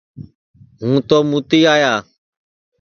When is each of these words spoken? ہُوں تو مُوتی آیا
ہُوں 0.81 0.97
تو 1.07 1.17
مُوتی 1.29 1.59
آیا 1.73 1.93